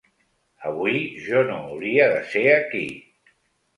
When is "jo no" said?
1.27-1.59